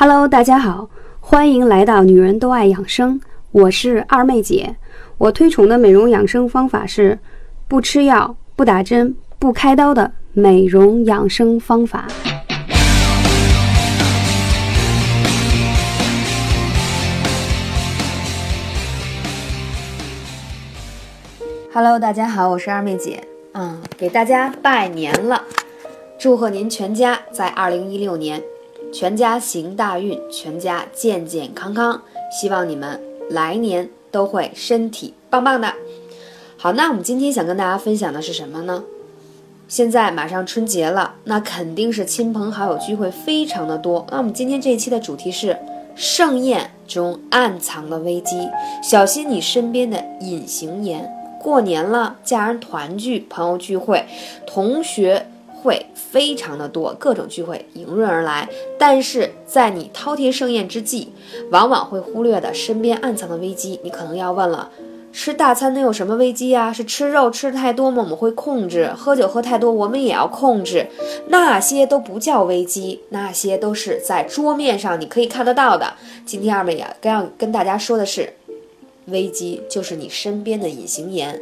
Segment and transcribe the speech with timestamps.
[0.00, 4.76] Hello，大家好，欢迎来到女人都爱养生，我是二妹姐。
[5.18, 7.18] 我推崇的美容养生方法是
[7.66, 12.06] 不吃药、不打针、不开刀的美容养生方法。
[21.74, 23.20] Hello，大家好，我是二妹姐，
[23.54, 25.42] 嗯，给大家拜年了，
[26.20, 28.40] 祝贺您全家在二零一六年。
[28.92, 35.72] 全家行大运，全家健健康康，希望你们来年都会身体棒棒的。
[36.56, 38.82] 好，那我们今天想跟大家分享的是什么呢？
[39.68, 44.06] 现在马上春节了，那肯定是亲朋好友聚会非常的多。
[44.10, 45.56] 那我们今天这一期的主题是
[45.94, 48.48] 盛宴中暗藏的危机，
[48.82, 51.12] 小心你身边的隐形炎。
[51.38, 54.06] 过年了，家人团聚，朋友聚会，
[54.46, 55.26] 同学。
[55.60, 61.12] 会非常的多，各种聚会迎刃而来，但是在你饕餮盛宴之际，
[61.50, 63.80] 往往会忽略的身边暗藏的危机。
[63.82, 64.70] 你可能要问了，
[65.12, 66.72] 吃大餐能有什么危机啊？
[66.72, 68.02] 是吃肉吃的太多吗？
[68.02, 70.86] 我们会控制，喝酒喝太多我们也要控制，
[71.28, 75.94] 那些都不叫危机，那些都是在桌面上你可以看得到的。
[76.24, 78.34] 今天二妹呀，刚要跟大家说的是，
[79.06, 81.40] 危机就是你身边的隐形盐。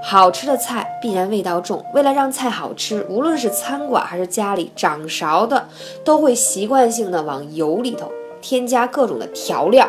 [0.00, 5.68] 好吃的菜必然味道重，为了让菜好吃，无论是餐馆还是家里掌勺的，
[6.04, 9.88] 都会习惯性的往油里头添加各种的调料。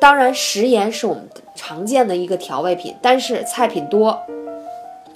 [0.00, 4.20] 当然，食盐是我们常见的一个调味品，但是菜品多，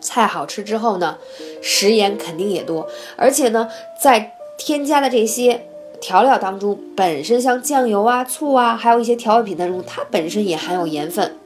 [0.00, 1.19] 菜好吃之后呢，
[1.61, 2.86] 食盐肯定也多。
[3.17, 3.69] 而且呢，
[4.00, 5.67] 在添加的这些
[6.00, 11.36] 调料当中，本身像酱油啊、醋啊，还有一些调味品当中，它本身也含有盐分。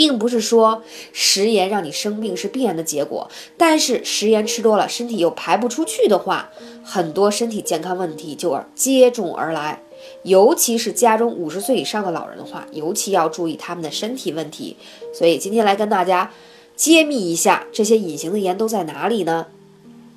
[0.00, 6.50] 并不是说食盐让你生病是必然的结果，但是食盐吃多了，身体又排不出去的话，
[6.82, 9.82] 很多身体健康问题就接踵而来。
[10.22, 14.74] 尤其是家中五十岁以上的老人的话，尤其要注意他们的身体问题。
[15.12, 16.30] 所以今天来跟大家
[16.74, 19.48] 揭秘一下这些隐形的盐都在哪里呢？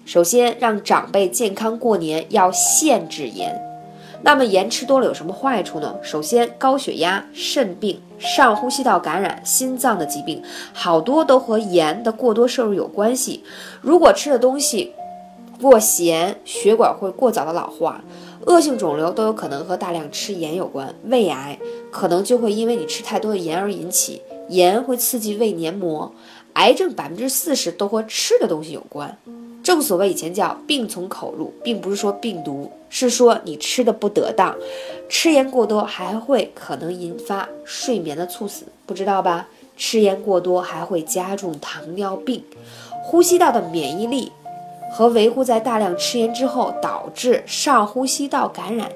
[0.06, 3.73] 首先，让长辈健康过年要限制盐。
[4.26, 5.96] 那么盐吃多了有什么坏处呢？
[6.02, 10.42] 首先，高血压、肾病、上呼吸道感染、心脏的疾病，
[10.72, 13.44] 好多都和盐的过多摄入有关系。
[13.82, 14.94] 如果吃的东西
[15.62, 18.02] 过咸，血管会过早的老化，
[18.46, 20.96] 恶性肿瘤都有可能和大量吃盐有关。
[21.04, 21.60] 胃癌
[21.92, 24.22] 可能就会因为你吃太多的盐而引起。
[24.48, 26.14] 盐会刺激胃黏膜，
[26.54, 29.18] 癌症百分之四十都和吃的东西有关。
[29.64, 34.54] 正所谓以前叫病从口入，并不是说病毒，是说你吃的不得当，
[35.08, 39.48] 吃盐过多还会可能引发睡眠的猝死，不知道吧？
[39.78, 42.44] 吃盐过多还会加重糖尿病，
[43.04, 44.32] 呼吸道的免疫力
[44.92, 48.92] 和维护在大量吃盐之后导致上呼吸道感染，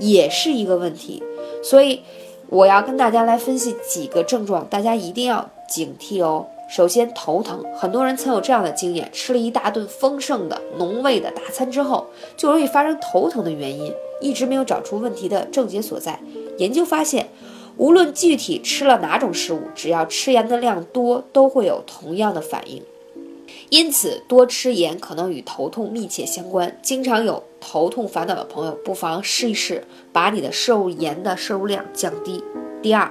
[0.00, 1.22] 也是一个问题。
[1.62, 2.00] 所以
[2.48, 6.46] 我要跟大家来分析几个症状，大家一定要警惕哦。
[6.68, 12.06] 首先头疼，很多人曾有这样的经验：吃了一大顿丰盛的、浓味的大餐之后，
[12.36, 16.20] 就容易发生头疼的原因，一直没有找出问题的症结所在。
[16.58, 17.30] 研究发现，
[17.78, 22.82] 无论具体吃了哪种食物，只要吃盐的量多，都会有同样的反应。
[23.70, 26.78] 因此，多吃盐可能与头痛密切相关。
[26.82, 32.44] 经常有头痛烦恼的朋友，不妨试一试，把你的摄入盐的摄入量降低。
[32.82, 33.10] 第二，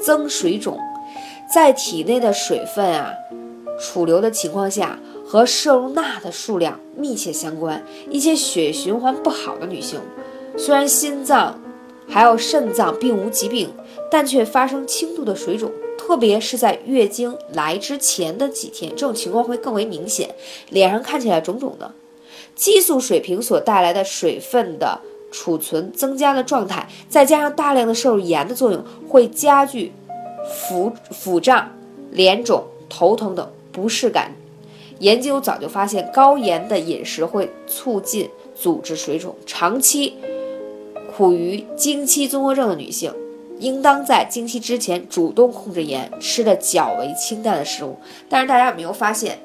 [0.00, 0.78] 增水肿。
[1.52, 3.12] 在体内的水分啊
[3.80, 7.82] 储留的情况下，和摄入钠的数量密切相关。
[8.10, 10.00] 一些血循环不好的女性，
[10.56, 11.60] 虽然心脏
[12.08, 13.72] 还有肾脏并无疾病，
[14.10, 20.34] 但却发生轻度的水肿，特别是在月经来之前的几天，这种情况会更为明显，
[20.70, 21.92] 脸上看起来肿肿的。
[22.54, 25.00] 激素水平所带来的水分的
[25.30, 29.92] 储存增加的状态，再加上大量的摄入盐的作用，会加剧。
[30.48, 31.70] 腹腹胀、
[32.10, 34.32] 脸肿、头疼等不适感，
[34.98, 39.34] 研究早就发现，高盐的饮食会促进组织水肿。
[39.46, 40.14] 长期
[41.16, 43.12] 苦于经期综合症的女性，
[43.58, 47.96] 应当在经期之前主动控制盐，吃的较为清淡的食物。
[48.28, 49.38] 但是大家有没有发现，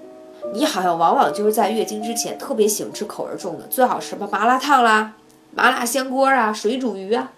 [0.54, 5.14] 你好像往往就是在月经之前特别喜欢吃口味重的，最好什么麻辣烫啦、
[5.54, 7.32] 麻辣香锅啊、水煮鱼啊？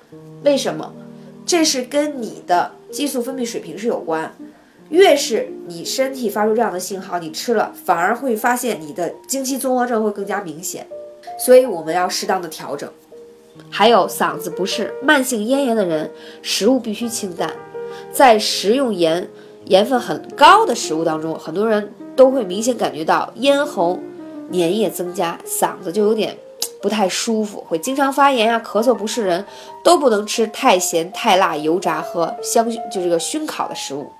[0.44, 0.94] 为什么？
[1.45, 2.71] 这是跟你的。
[2.91, 4.33] 激素分泌水平是有关，
[4.89, 10.88] 越是你身体发出这样的信号，你吃了反而会发现你的经期综合症会更加明显，
[11.38, 12.89] 所以我们要适当的调整。
[13.69, 16.09] 还有嗓子不适、慢性咽炎的人，
[16.41, 17.53] 食物必须清淡，
[18.12, 19.27] 在食用盐
[19.65, 24.00] 盐分很高的食物当中，很多人都会明显感觉到咽喉
[24.51, 26.38] 粘液增加，嗓子就有点
[26.81, 29.45] 不太舒服，会经常发炎啊、咳嗽不是人，
[29.83, 34.11] 都不能吃太咸、太辣、油炸和香就这个熏烤的食物。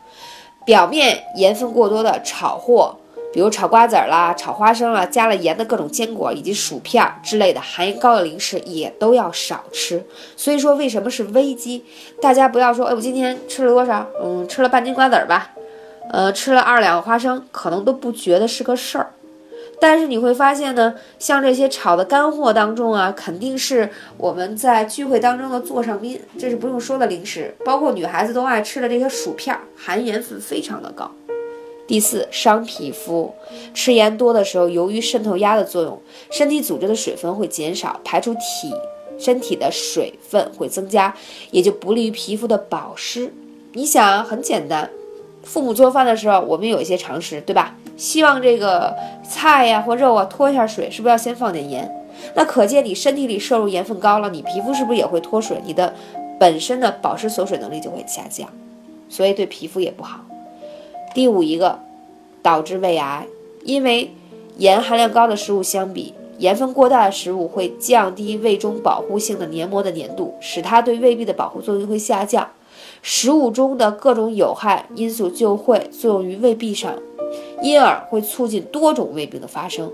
[0.66, 2.96] 表面盐分过多的炒货，
[3.34, 10.06] 比如炒瓜子儿啦、炒花生啦，加了盐的各种坚果以及薯片之类的含盐高的零食也都要少吃。
[10.36, 11.86] 所以说，为什么是危机？
[12.22, 14.06] 大家不要说，哎，我今天吃了多少？
[14.22, 15.52] 嗯，吃了半斤瓜子儿吧，
[16.12, 19.12] 呃，吃了二两花生，可能都不觉得是个事儿。
[19.82, 31.10] 但是你会发现呢，像这些炒的干货当中啊，肯定是我们在聚会当中的座上宾，这是不用说的零食，包括女孩子都爱吃的这些薯片，含盐分非常的高。
[31.88, 33.34] 第四，伤皮肤，
[33.74, 36.00] 吃盐多的时候，由于渗透压的作用，
[36.30, 38.72] 身体组织的水分会减少，排出体
[39.18, 41.16] 身体的水分会增加，
[41.52, 43.34] 也就不利于皮肤的保湿。
[43.74, 44.90] 你想，很简单。
[45.42, 47.76] 父母做饭的时候，我们有一些常识，对吧？
[48.00, 51.94] 希望这个菜呀或肉啊脱一下水，是不是要先放点盐？
[52.34, 55.62] 那可见你身体里摄入盐分高了，你皮肤是不是也会脱水？
[55.66, 55.94] 你的
[56.40, 58.50] 本身的保湿锁水能力就会下降，
[59.10, 60.22] 所以对皮肤也不好。
[61.14, 61.80] 第五一个，
[62.42, 63.28] 导致胃癌，
[63.64, 64.12] 因为
[64.58, 72.48] 盐含量高的食物相比盐分过大的食物会降低胃中保护性的黏膜的粘度，使它对胃壁的保护作用会下降。
[73.02, 76.94] 食物中的各种有害因素就会作用于胃壁上，
[77.62, 79.92] 因而会促进多种胃病的发生。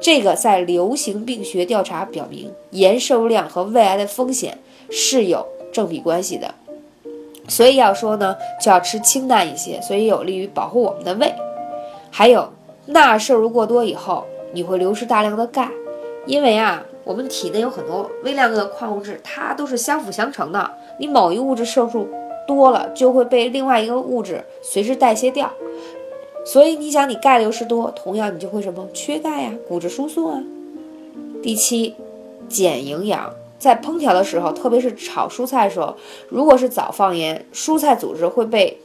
[0.00, 4.58] 这个在流行病学调查表明，盐摄入量和胃癌的风险
[4.90, 6.54] 是有正比关系的。
[7.48, 11.32] 所以要说呢，就要吃清淡一些，所以有利于保护我们的胃。
[12.10, 12.48] 还有
[12.86, 15.68] 钠摄入过多以后，你会流失大量的钙，
[16.26, 20.70] 因为啊，我们体内有很多微量的矿物质，它都是相辅相成的。
[20.98, 22.08] 你某一物质摄入。
[22.44, 25.48] 多了就会被另外一个物质随之代谢掉，
[26.44, 30.42] 所以你想你钙流失多，同样你就会什么缺钙呀，骨质疏松啊。
[31.42, 31.94] 第七，
[32.48, 35.96] 减营养，在烹调的时候，特别是炒蔬菜的时候，
[36.28, 38.78] 如果是早放盐，蔬菜组织会被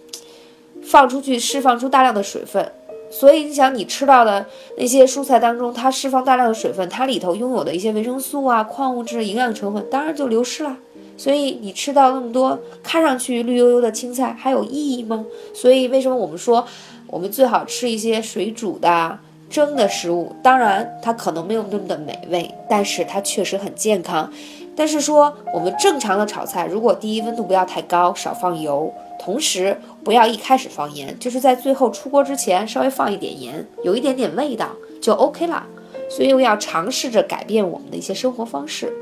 [0.84, 2.72] 放出去，释放出大量的水分，
[3.10, 4.46] 所以你想你吃到的
[4.78, 10.78] 那些蔬菜当中，它释放大量的水分，它里头拥有的一些维生素啊、矿物质、营养成分，当然就流失了。
[11.20, 15.26] 所以你吃到那么多看上去绿油油的青菜还有意义吗？
[15.52, 16.64] 所以为什么我们说
[17.10, 19.20] 我们最好吃一些水煮的、
[19.50, 20.36] 蒸的食物？
[20.44, 24.32] 当然它可能没有那么的美味，但是它确实很健康。
[24.76, 34.70] 但是说我们正常的炒菜，如果第一温度不要太高，少放油，同时不要一开始放盐，就是在最后出锅之前稍微放一点盐，有一点点味道
[35.02, 35.66] 就 OK 了。
[36.10, 38.94] 所以我要尝试着改变我们的一些生活方式。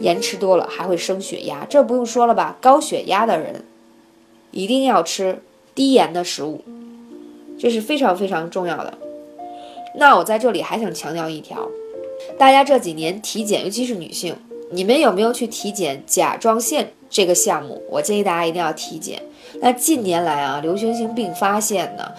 [0.00, 2.56] 盐吃多了还会升血压，这不用说了吧？
[2.60, 3.64] 高血压的人
[4.52, 5.42] 一定要吃
[5.74, 6.62] 低盐的食物，
[7.58, 8.92] 这是非常非常重要的。
[9.96, 11.68] 那我在这里还想强调一条，
[12.38, 14.36] 大家这几年体检，尤其是女性，
[14.70, 17.82] 你们有没有去体检甲状腺这个项目？
[17.88, 19.22] 我建议大家一定要体检。
[19.60, 22.10] 那近年来啊，流行性病发现呢，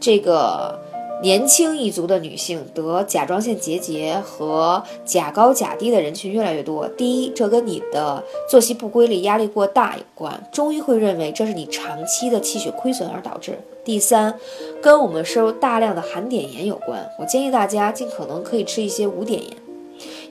[0.00, 0.78] 这个。
[1.22, 6.88] 年轻一族的女性得甲状腺结节和甲高甲低的人群越来越多。
[6.88, 13.58] 第一，这跟你的作息不规律、压力过大有关，中医会认为这是你长期的气血亏损而导致。
[13.84, 14.34] 第三，
[14.80, 17.06] 跟我们摄入大量的含碘盐有关。
[17.18, 19.56] 我建议大家尽可能可以吃一些无碘盐，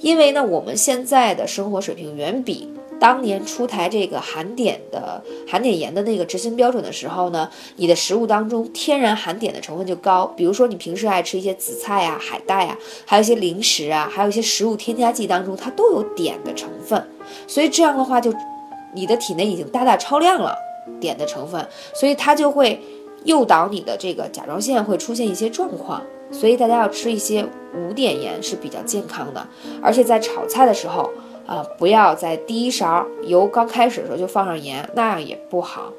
[0.01, 2.67] 因为呢，我们现在的生活水平远比。
[2.99, 10.27] 当年出台这个含碘的含碘盐的那个执行标准的时候呢，你的食物当中天然含碘的成分就高。
[10.35, 17.09] 比如说你平时爱吃一些紫菜啊、海带啊，还有一些零食啊，还有一些食物添加剂当中，它都有碘的成分。
[17.47, 18.33] 所以这样的话，就
[18.93, 20.53] 你的体内已经大大超量了
[20.99, 22.81] 碘的成分，所以它就会
[23.23, 26.03] 诱导你的这个甲状腺会出现一些状况。
[26.31, 29.47] 所以大家要吃一些无碘盐是比较健康的，
[29.81, 31.09] 而且在炒菜的时候。
[31.49, 35.91] 啊，不要在第一勺油刚开始的时候就放上盐，那样也不好。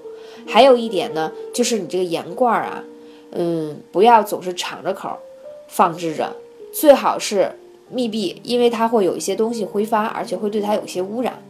[0.47, 2.85] 还有一点呢，就是你这个盐罐啊，
[3.33, 5.19] 嗯，不要总是敞着口
[5.67, 6.37] 放置着，
[6.73, 11.43] 最好是密闭，因为它会有一些东西挥发，而且会对它有些污染。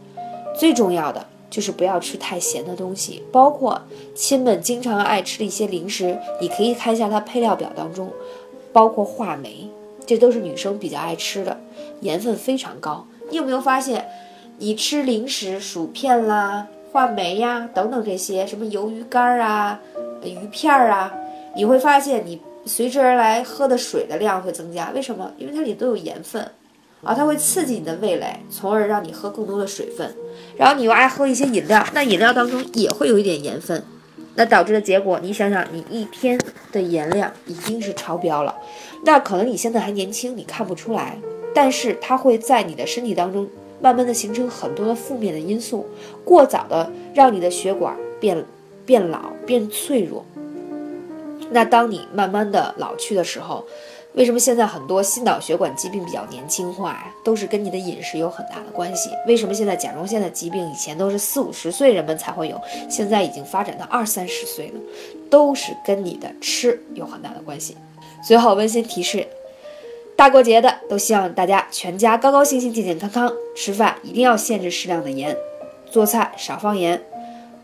[0.57, 3.79] 最重要的就是不要吃太咸的东西，包括
[4.15, 8.11] 亲们经常爱吃的一些零食，你可以看一下它配料表当中，
[8.73, 9.69] 包括话梅，
[10.07, 11.61] 这都是女生比较爱吃的，
[11.99, 13.05] 盐分非常高。
[13.31, 14.07] 你有没有发现，
[14.59, 19.79] 你吃零食、薯片啦、话梅呀等等这些什么鱿鱼干啊、
[20.23, 21.11] 鱼片啊，
[21.55, 24.91] 你会发现你随之而来喝的水的量会增加。
[24.93, 25.31] 为什么？
[25.37, 26.43] 因为它里都有盐分，
[27.03, 30.13] 啊，它会刺激你的味蕾，从而让你喝更多的水分。
[30.57, 33.81] 然后你又爱喝一些饮料，那饮料当中也会有一点盐分，
[34.35, 36.37] 那导致的结果，你想想，你一天
[36.73, 38.53] 的盐量已经是超标了。
[39.05, 41.17] 那可能你现在还年轻，你看不出来。
[41.53, 43.47] 但是它会在你的身体当中
[43.81, 45.85] 慢慢的形成很多的负面的因素，
[46.23, 48.45] 过早的让你的血管变
[48.85, 50.25] 变老变脆弱。
[51.49, 53.65] 那当你慢慢的老去的时候，
[54.13, 57.13] 为什么现在很多心脑血管疾病比较年轻化呀？
[57.23, 59.09] 都是跟你的饮食有很大的关系。
[59.27, 64.79] 为什么现在甲状腺的疾病以前都是四五十岁人们才会有，现在已经发展到二三十岁了，
[65.29, 67.75] 都是跟你的吃有很大的关系。
[68.25, 69.25] 最后温馨提示：
[70.21, 73.33] 大过节的，都希望大家全家高高兴兴、健健康康。
[73.55, 75.35] 吃饭一定要限制适量的盐，
[75.89, 77.01] 做菜少放盐。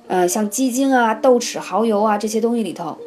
[0.08, 2.98] 呃，像鸡精啊、豆豉、蚝油啊这些东西里头。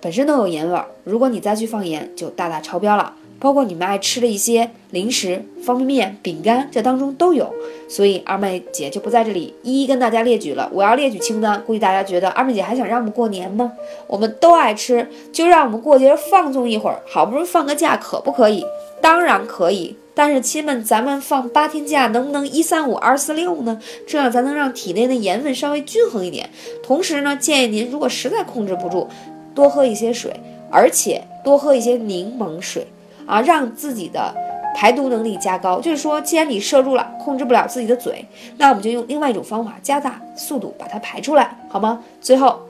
[0.00, 3.12] 本身都有盐味儿，如果你再去放盐，就大大超标了。
[3.38, 7.52] 包括你们爱吃的一些零食、方便面、饼干，这当中都有。
[7.86, 10.70] 所以二妹姐就不在这里一一跟大家列举了。
[10.72, 13.70] 我要列举清单，估计大家觉得二妹姐还想让我们过年吗？
[14.06, 18.64] 我们都爱吃，就让我们过节放纵一会儿，好不容易放个假，可不可以？
[19.04, 19.98] 当然可以。
[20.14, 23.78] 但是亲们，咱们放八天假，能不能一三五二四六呢？
[24.06, 26.48] 这样才能让体内的盐分稍微均衡一点。
[26.82, 29.06] 同时呢，建议您如果实在控制不住，
[29.54, 30.32] 多喝一些水，
[30.70, 32.86] 而且多喝一些柠檬水
[33.26, 34.34] 啊，让自己的
[34.74, 35.80] 排毒能力加高。
[35.80, 38.24] 就是说，既然你摄入了，控制不了自己的嘴，
[38.56, 42.02] 那我们就用另外一种方法，加大速度把它排出来，好吗？
[42.22, 42.60] 最后，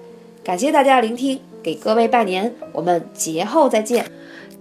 [0.43, 4.07] 感谢大家的聆听，给各位拜年，我们节后再见。